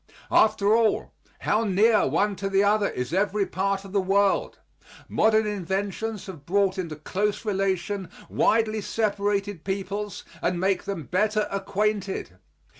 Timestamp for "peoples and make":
9.63-10.85